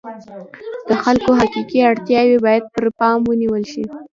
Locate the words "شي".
3.71-3.83